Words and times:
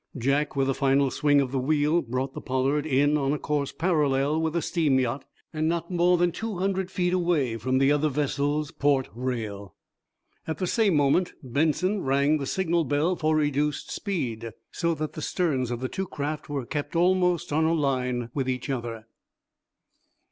Jack, 0.17 0.55
with 0.55 0.67
a 0.67 0.73
final 0.73 1.11
swing 1.11 1.39
of 1.41 1.51
the 1.51 1.59
wheel, 1.59 2.01
brought 2.01 2.33
the 2.33 2.41
"Pollard" 2.41 2.87
in 2.87 3.17
on 3.19 3.33
a 3.33 3.37
course 3.37 3.71
parallel 3.71 4.41
with 4.41 4.53
the 4.53 4.61
steam 4.63 4.99
yacht, 4.99 5.25
and 5.53 5.69
not 5.69 5.91
more 5.91 6.17
than 6.17 6.31
two 6.31 6.57
hundred 6.57 6.89
feet 6.89 7.13
away 7.13 7.55
from 7.55 7.77
the 7.77 7.91
other 7.91 8.09
vessel's 8.09 8.71
port 8.71 9.09
rail. 9.13 9.75
At 10.47 10.57
the 10.57 10.65
same 10.65 10.95
moment 10.95 11.33
Benson 11.43 12.01
rang 12.01 12.39
the 12.39 12.47
signal 12.47 12.83
bell 12.83 13.15
for 13.15 13.35
reduced 13.35 13.91
speed, 13.91 14.49
so 14.71 14.95
that 14.95 15.13
the 15.13 15.21
sterns 15.21 15.69
of 15.69 15.81
the 15.81 15.87
two 15.87 16.07
craft 16.07 16.49
were 16.49 16.65
kept 16.65 16.95
almost 16.95 17.53
on 17.53 17.65
a 17.65 17.73
line 17.75 18.31
with 18.33 18.49
each 18.49 18.71
other. 18.71 19.05